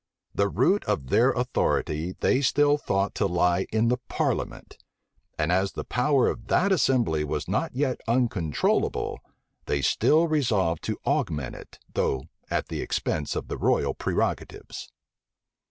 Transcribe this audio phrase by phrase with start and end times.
[0.33, 4.79] The root of their authority they still thought to lie in the parliament;
[5.37, 9.19] and as the power of that assembly was not yet uncontrollable,
[9.67, 14.91] they still resolved to augment it, though at the expense of the royal prerogatives.